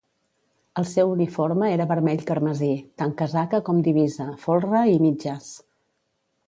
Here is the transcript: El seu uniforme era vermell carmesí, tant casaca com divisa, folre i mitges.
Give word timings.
El 0.81 0.87
seu 0.91 1.11
uniforme 1.15 1.67
era 1.73 1.87
vermell 1.91 2.23
carmesí, 2.31 2.71
tant 3.03 3.15
casaca 3.21 3.61
com 3.69 3.85
divisa, 3.91 4.27
folre 4.47 4.85
i 4.95 5.01
mitges. 5.05 5.57